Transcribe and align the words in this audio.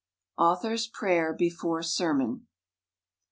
31 0.39 0.51
AUTHOR'S 0.57 0.87
PRAYER 0.87 1.33
BEFORE 1.33 1.83
SERMON. 1.83 2.47